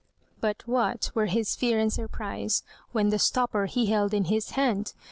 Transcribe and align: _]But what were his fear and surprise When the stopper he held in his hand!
_]But 0.41 0.63
what 0.65 1.11
were 1.13 1.27
his 1.27 1.55
fear 1.55 1.77
and 1.77 1.93
surprise 1.93 2.63
When 2.91 3.09
the 3.11 3.19
stopper 3.19 3.67
he 3.67 3.85
held 3.85 4.15
in 4.15 4.23
his 4.25 4.49
hand! 4.49 4.93